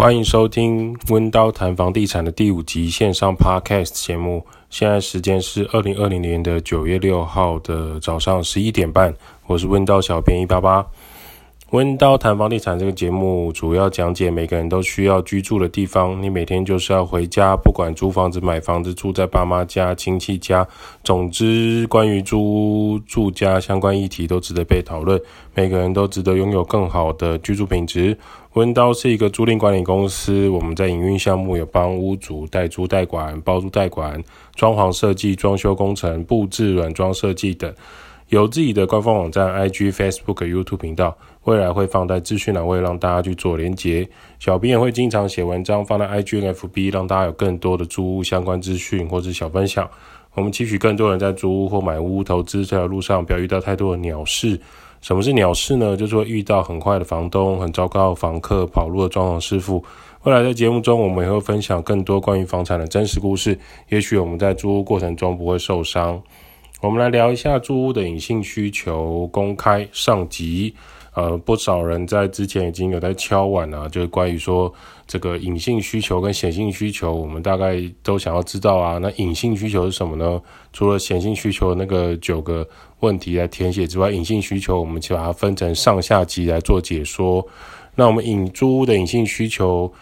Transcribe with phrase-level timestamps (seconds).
[0.00, 4.46] 欢迎收听温刀谈房地产的第五集线上 Podcast 节目。
[4.70, 9.12] 现在时间是二零二零年的九月六号的早上十一点半。
[9.48, 10.86] 我是温刀小编一八八。
[11.72, 16.22] 温刀谈房地产这个节目主要讲解每个人都需要居住的地方。
[16.22, 20.66] 你每天就是要回家，不管租房子、买房子、住在爸妈家、亲戚家，
[21.04, 25.20] 总之关于租住家相关议题都值得被讨论。
[25.54, 28.16] 每个人都值得拥有更好的居住品质。
[28.54, 34.18] 温刀是一个租赁管理公司，我们在营运项目有帮屋主代租代管、包租代管、
[34.54, 37.70] 装潢设计、装修工程、布置、软装设计等。
[38.28, 41.16] 有自己的官方网站、IG、Facebook、YouTube 频道，
[41.48, 44.06] 未来会放在资讯栏位让大家去做连接。
[44.38, 49.88] 小编也会经常写文章放在 I G N F B，让大家有更多的租屋相关资讯或是小分享。
[50.34, 54.60] 我们期许更多人在租屋或买屋投资这条路上，不要遇到太多的鸟事。
[55.00, 55.96] 什么是鸟事呢？
[55.96, 59.82] 就是会遇到很坏的房东、很糟糕的房客、跑路的装潢师傅。
[60.24, 63.58] 未来在节目中，我们也会分享更多关于房产的真实故事。
[63.88, 66.22] 也许我们在租屋过程中不会受伤。
[66.82, 70.74] 我们来聊一下租屋的隐性需求公开上集。
[71.18, 74.72] 呃，不少人在之前已经有在敲碗了，就是关于说
[75.04, 78.98] 这个隐性需求跟显性需求，我们大概都想要知道啊。
[78.98, 80.40] 那隐性需求是什么呢？
[80.72, 82.64] 除了显性需求那个九个
[83.00, 87.44] 问题来填写之外，隐性需求我们就把它分成上下级来做解说。
[87.96, 89.92] 那我们隐租屋的隐性需求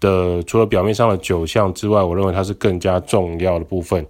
[0.00, 4.04] 的，除了表面上的九项之外，我认为它是更加重要的部分。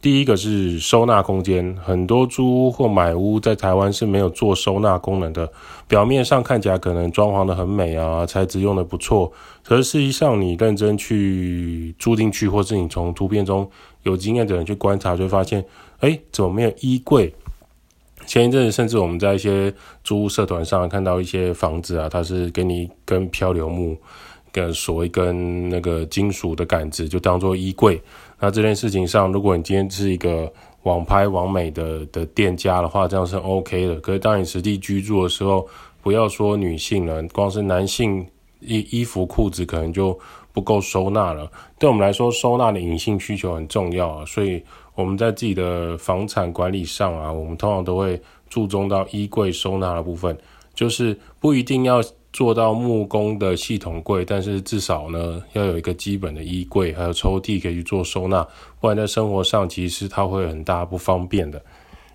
[0.00, 5.52] 第一个是收纳空间，很多租屋或买屋在台湾是没有做收纳功能的。
[5.86, 9.30] 表面上看起来可能装潢的很美啊，材质用的不错，
[9.62, 13.68] 可是实际上你认真去住进去，或是你从图片中
[14.04, 15.62] 有经验的人去观察，就会发现，
[15.98, 17.34] 哎，怎么没有衣柜？
[18.26, 23.98] 前一阵子甚至我们在一些租屋社团上看到一些房子啊，它是给你一根漂流木，
[24.52, 28.00] 跟锁一根那个金属的杆子，就当做衣柜。
[28.38, 30.50] 那这件事情上，如果你今天是一个
[30.82, 34.00] 网拍网美的的店家的话，这样是 OK 的。
[34.00, 35.68] 可是当你实际居住的时候，
[36.02, 38.26] 不要说女性了，光是男性
[38.60, 40.18] 衣衣服裤子可能就
[40.52, 41.50] 不够收纳了。
[41.78, 44.24] 对我们来说，收纳的隐性需求很重要啊。
[44.24, 44.62] 所以
[44.94, 50.36] 我们在自己的房产管理上啊，我们通常都会注重到衣柜收纳的部分，
[50.74, 52.02] 就是不一定要。
[52.32, 58.46] 做到木工的系统柜，但是至少呢，要有一个基本的衣柜，还有抽屉可以去做收纳，
[58.80, 61.60] 不然在生活上其实它会很大不方便的。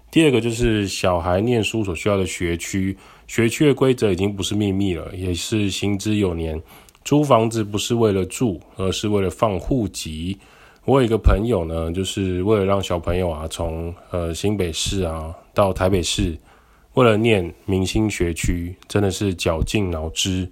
[0.10, 6.62] 第二个就是小孩念书所需要的学区，学区的规则已经不是秘密了，也是行之有年。
[7.04, 10.38] 租房子不是为了住，而是为了放户籍。
[10.86, 16.38] 我有一个朋友呢，就是为了让小朋友啊，从呃新北市啊到台北市。
[16.96, 20.50] 为了念明星学区，真的是绞尽脑汁。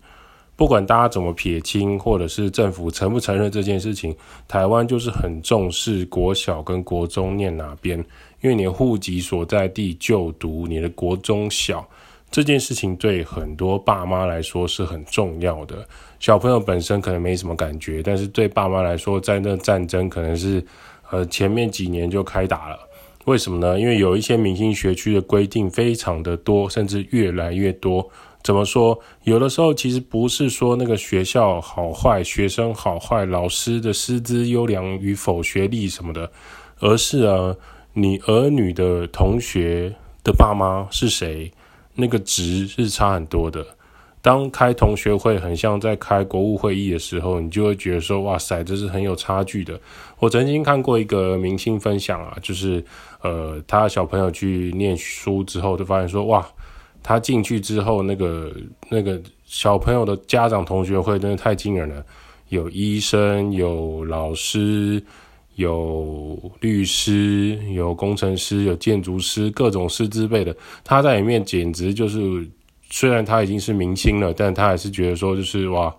[0.56, 4.16] 不管大家怎么撇清，或者是政府承不承认这件事情，
[4.48, 7.98] 台湾就是很重视国小跟国中念哪边，
[8.42, 11.88] 因为你的户籍所在地就读你的国中小，
[12.30, 15.88] 这件事情对很多爸妈来说是很重要的。
[16.20, 20.64] 小朋友本身可能没什么感觉，但是对爸妈来说，在那战争可能是
[21.10, 22.78] 呃前面几年就开打了。
[23.26, 23.80] 为什么呢？
[23.80, 28.10] 因为有一些明星学区的规定非常的多，甚至越来越多。
[28.44, 29.00] 怎么说？
[29.24, 36.30] 有的时候其实不是说那个学校好坏、学生好坏、老师的师资优良与否、学历什么的，
[36.80, 37.56] 而是啊，
[37.94, 39.96] 你儿女的同学
[40.26, 41.54] 的爸妈是谁，
[41.96, 43.66] 那个值是差很多的。
[44.24, 49.78] 当开同学会很像在开国务会议的时候，你就会觉得说，哇塞，这是很有差距的。
[50.18, 52.82] 我曾经看过一个明星分享啊，就是
[53.22, 56.48] 呃，他小朋友去念书之后，就发现说，哇，
[57.04, 58.50] 他进去之后，那个
[58.88, 62.02] 那个小朋友的家长同学会真的太惊人了，
[62.48, 65.04] 有医生，有老师，
[65.56, 72.48] 有律师，有工程师，有建筑师，各种师资辈的，他在里面简直就是。
[72.96, 75.92] 虽然他已经是明星了，但他还是觉得说，就是哇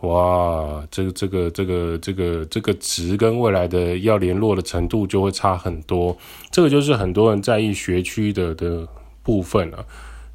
[0.00, 6.16] 哇，这个这个这个这个这个值跟未来的要联络的程度就会差很多。
[6.50, 8.88] 这个就是很多人在意学区的的
[9.22, 9.84] 部分啊，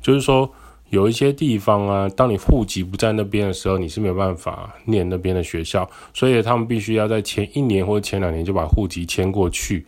[0.04, 0.48] 就是说
[0.92, 9.88] 有一些地方啊，当你户籍不在那边的时候，你是没有办法念那边的学校，所以他们必须要在前一年或者前两年就把户籍迁过去。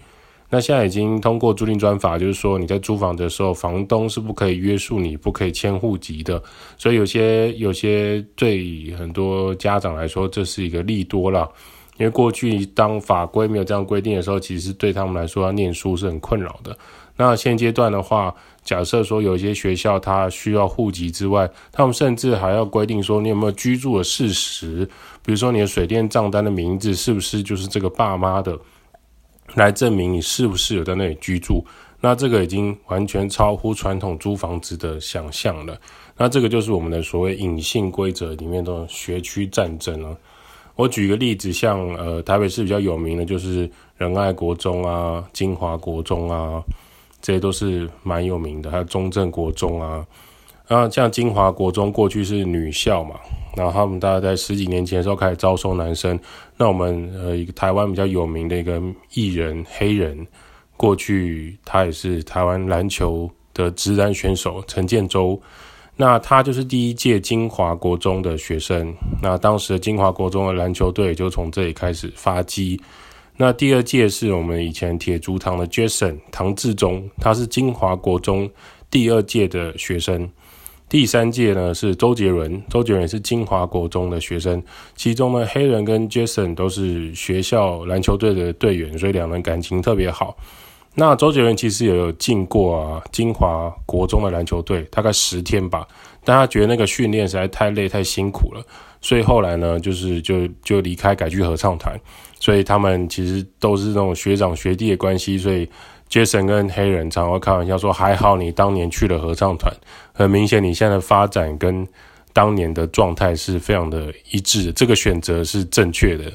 [0.49, 6.41] 那现在已经通过租赁专法，就是说你在租房的时候，房东是不可以约束你，不可以迁户籍的。
[6.77, 11.49] 所以有些有些对很多家长来说，这是一个利多啦。
[11.97, 16.77] 因为过去当法规没有这样规定的时候，其实对他们来说要念书是很困扰的。
[17.17, 24.85] 那现阶段的话，假设说有一些学校它需要户籍之外，他们甚至还要规定说你有没有居住的事实，
[25.23, 28.59] 比如说你的水电账单的名字是不是就是这个爸妈的，
[29.55, 31.65] 来证明你是不是有在那里居住。
[32.01, 35.75] 那这个已经完全超乎传统租房子的想象了。
[36.15, 40.15] 那这个就是我们的所谓隐性规则里面的学区战争了。
[40.75, 46.63] 我举个例子，像呃台北市比较有名的就是仁爱国中啊、金华国中啊。
[47.21, 50.05] 这些都是蛮有名的，还有中正国中啊，
[50.67, 53.19] 啊，像金华国中过去是女校嘛，
[53.55, 56.19] 然后他们大概在十几年前的时候开始招收男生。
[56.57, 58.81] 那我们呃一个台湾比较有名的一个
[59.13, 60.25] 艺人黑人，
[60.75, 65.39] 过去他也是台湾篮球的职篮选手陈建州，
[65.95, 68.91] 那他就是第一届金华国中的学生，
[69.21, 72.81] 那当时的金华国中的篮球队就从这里开始发迹。
[73.37, 78.49] 那第二届是我们以前铁竹堂的 Jason 唐志忠，他是金华国中
[78.89, 80.27] 第二届的学生。
[80.95, 84.63] 第三届呢是周杰伦，周杰伦是金华国中的学生。
[84.95, 90.37] 其中呢，黑人跟 Jason 都是学校篮球队的队员，所以两人感情特别好。
[90.93, 95.85] 那周杰伦其实也有进过啊金华国中的篮球队，大概十天吧，
[96.23, 98.63] 但他觉得那个训练实在太累太辛苦了，
[99.01, 101.99] 所以后来呢，就是就就离开，改去合唱团。
[102.39, 105.67] 所以他们其实都是那种学长学弟的关系，所以
[106.09, 109.73] Jason 跟黑人常会开玩笑说：“还好你当年去了合唱团，
[110.13, 111.87] 很明显你现在的发展跟
[112.31, 116.31] 当年的状态是非常的一致的，这个选择是正确的。”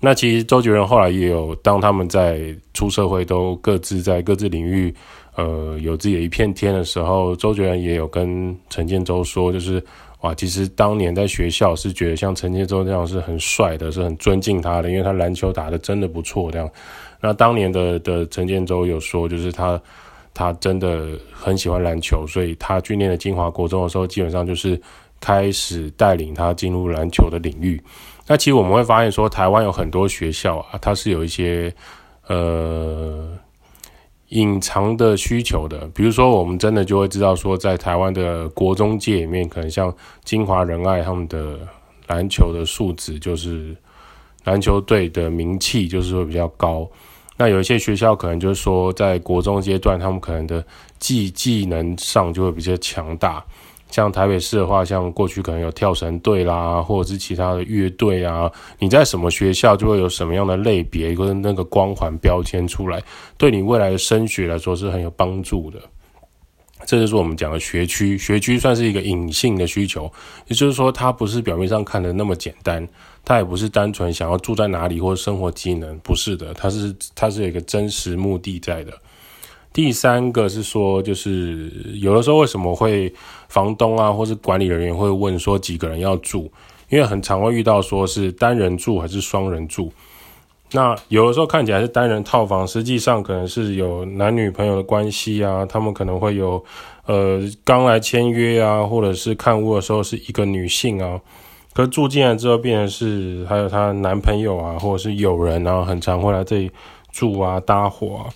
[0.00, 4.94] 那其实周杰伦后来也有，当他们在出社会都各自在各自领域，
[5.36, 9.82] 呃，有自己的一片天的时候，周杰伦也有跟陈建州说，就是。
[10.26, 16.50] 啊，其实当年在学校是觉得像陈建州这样是很帅的，是很尊敬他的，因为他篮球打得真的不错。
[16.50, 16.68] 这样，
[17.20, 19.80] 那当年的的陈建州有说，就是他
[20.34, 24.80] 他真的很喜欢篮球，所以他训练的金华国中的时候，基本上就是
[25.20, 27.80] 开始带领他进入篮球的领域。
[28.26, 31.72] 那其实我们会发现说，台湾有很多学校啊，它是有一些
[32.26, 33.38] 呃。
[34.30, 39.94] 隐藏的需求的，比如说，我们真的就会知道说，在台湾的国中界里面，可能像
[40.24, 41.58] 金华仁爱他们的
[42.08, 43.76] 篮球的素质，就是
[44.44, 46.88] 篮球队的名气就是会比较高。
[47.36, 50.64] 那有一些学校可能就是说，在国中阶段，他们可能的
[50.98, 53.44] 技技能上就会比较强大。
[53.90, 58.50] 像台北市的话，像过去可能有跳绳队啦，或者是其他的乐队啊。
[58.78, 63.02] 你在什么学校就会有什么样的类别跟那个光环标签出来，
[63.38, 65.78] 对你未来的升学来说是很有帮助的。
[66.84, 70.12] 这就是我们讲的学区，学区算是一个隐性的需求，
[70.46, 72.86] 也就是说，它不是表面上看的那么简单，
[73.24, 78.92] 它也不是单纯想要住在哪里或者生活机能，不是的，它是它是有一个真实目的在的。
[79.76, 81.70] 第三个是说，就是
[82.00, 83.12] 有的时候为什么会
[83.46, 86.50] 房东啊，或是管理人员会问说几个人要住？
[86.88, 89.92] 因为很常会遇到说是单人住还是双人住。
[90.72, 96.64] 那有的时候看起来是单人套房，实际上可能是有男女朋友的关系啊，他们可能会有
[97.04, 101.20] 呃刚来签约啊，或者是看屋的时候是一个女性啊，
[101.74, 106.70] 可是住进来之后变成是还有她男朋友啊，或者是友人啊，很常会来这里
[107.12, 108.32] 住啊搭伙啊，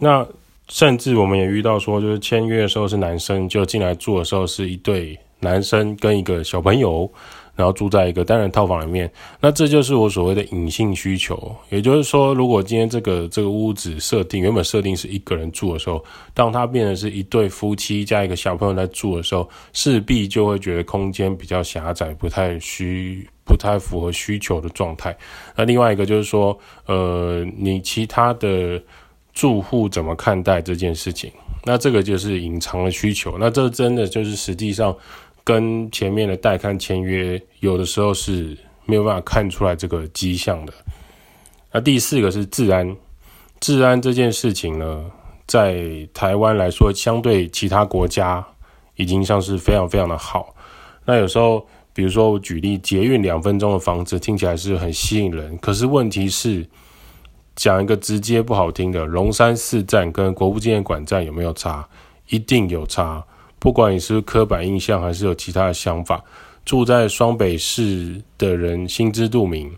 [0.00, 0.26] 那。
[0.68, 7.10] 甚至我们也遇到说，就是签约的时候是男生，就进来住的时候是一对男生跟一个小朋友，
[7.56, 9.10] 然后住在一个单人套房里面。
[9.40, 16.04] 那这就是我所谓的隐性需求，也就是说，如果今天这个这个屋子设定原本设定是一个人住的时候，
[16.34, 25.16] 当他变成是一对夫妻加一个小朋友在住的时候，势必就会觉得空间比较狭窄，不太需不太符合需求的状态。
[25.56, 28.78] 那另外一个就是说，呃，你其他的。
[29.38, 31.30] 住户怎么看待这件事情？
[31.62, 33.38] 那这个就是隐藏的需求。
[33.38, 34.92] 那这真的就是实际上
[35.44, 40.72] 跟前面的带看签约有的时候是没有办法看出来这个迹象的。
[41.70, 42.96] 那第四个是治安，
[43.60, 45.04] 治安这件事情呢，
[45.46, 48.44] 在台湾来说，相对其他国家
[48.96, 50.52] 已经像是非常非常的好。
[51.04, 56.66] 那有时候，比如说我举例，捷运两分钟的房子听起来是很吸引人，可是问题是。
[57.58, 61.84] 讲一个直接不好听的，龙山寺站跟国父纪念馆站有没有差？
[62.28, 63.22] 一定有差。
[63.58, 66.22] 不管你是刻板印象还是有其他的想法，
[66.64, 69.68] 住在双北市的人心知肚明。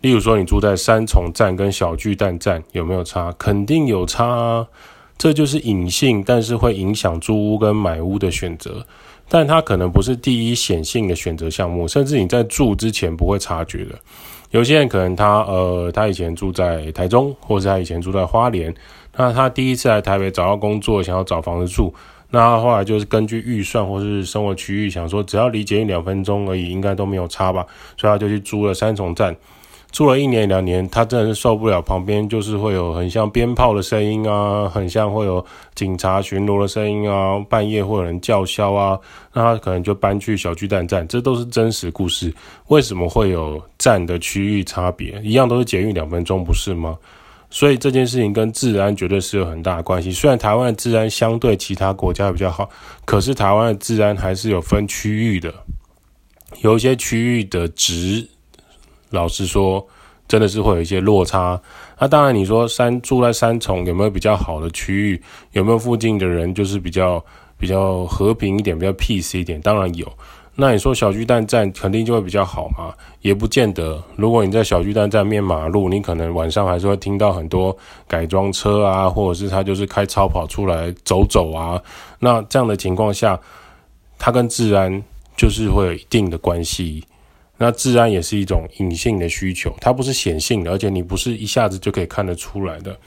[0.00, 3.32] 例如说，你住在三重站跟小巨蛋站有没有差？
[3.38, 4.66] 肯定有差啊。
[5.16, 8.84] 这就是隐性，但是会影响租屋跟买屋的选择。
[9.28, 13.94] 但它可能不是第一显性的选择项目，甚至你在住之前不会察觉的。
[14.52, 18.72] 有些人可能他呃，他以前住在台中，或是他以前住在花莲，
[19.16, 21.92] 那他第一次来台北找到工作，想要找房子住，
[22.28, 27.66] 那后来就是根据预算或是生活区域，想说只要离捷运两分钟而已，应该都没有差吧，
[27.96, 29.34] 所以他就去租了三重站。
[29.92, 35.44] 住了一年两年，他真的是受不了，旁边就是会有很像鞭炮的声音啊，很像会有
[35.74, 38.98] 警察巡逻的声音啊，半夜会有人叫嚣啊，
[39.34, 42.34] 那他可能就搬去小巨蛋站，这都是真实故事。
[42.68, 45.20] 为什么会有站的区域差别？
[45.22, 46.96] 一样都是捷运两分钟，不是吗？
[47.50, 50.10] 所以这件事情跟治安绝对是有很大的关系。
[50.10, 52.66] 虽然台湾的治安相对其他国家比较好，
[53.04, 55.52] 可是台湾的治安还是有分区域的，
[56.62, 58.26] 有一些区域的值。
[59.12, 59.86] 老实说，
[60.26, 61.60] 真的是会有一些落差。
[61.98, 65.22] 那当然，你说三住在三重有没有比较好的区域？
[65.52, 67.24] 有没有附近的人就是比较
[67.56, 69.60] 比较和平一点，比较 peace 一点？
[69.60, 70.06] 当然有。
[70.54, 72.92] 那你说小巨蛋站肯定就会比较好嘛？
[73.22, 74.02] 也不见得。
[74.16, 77.74] 如果你在小巨蛋站面马路，你可能晚上还是会听到很多
[78.06, 81.80] 改装车啊，或者是他就是开超跑出来走走啊。
[82.18, 83.40] 那这样的情况下，
[84.18, 85.02] 它跟治安
[85.34, 87.02] 就是会有一定的关系。
[87.62, 92.98] 那治安也是一种隐性的需求，它不是显性的，而且你不是一下子就可以看得出来的。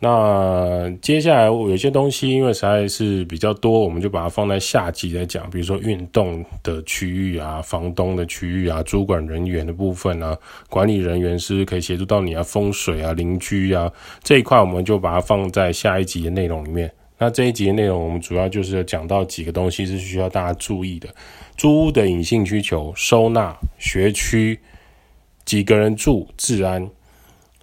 [0.00, 5.50] 那接下来有些东西，因为实在是比较多，我们就把它放在下集来讲。
[5.50, 10.34] 比如说运动的区域啊，房东的区域啊，主管人员的部分啊，
[10.70, 13.92] 管理人员是是可以协助到你啊，风水啊，邻居啊
[14.22, 16.90] 这一块，我们就把它放在下一集的内容里面。
[17.22, 21.08] 那这一集的内容，我们主要就是讲到几个东西是需要大家注意的。
[21.56, 24.58] 租屋的隐性需求、收纳、学区、
[25.44, 26.90] 几个人住、治安，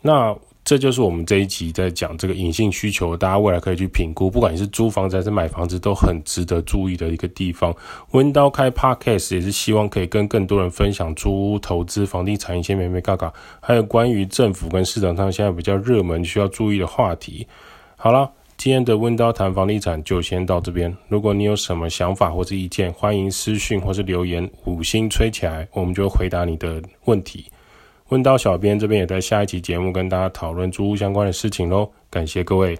[0.01, 7.75] 那这就是我们这一集在讲这个隐性需求，大家未来可以去评估，不管你是租房子还是买房子，都很值得注意的一个地方。
[8.11, 17.45] 温叨开 Podcast 也是希望可以跟更多人分享租屋、投资、房地产一些眉眉嘎嘎，还有关于政府跟市场上现在比较热门需要注意的话题。
[17.97, 18.31] 好了。
[18.59, 20.93] 今天的温叨谈房地产就先到这边。
[21.07, 27.45] 如果你有什么想法或是意见，欢迎私讯或是留言，五星吹起来，我们就回答你的问题。
[28.09, 31.89] 温叨小编这边也在下一期节目跟大家讨论租屋相关的事情喽。
[32.09, 32.77] 感谢各位。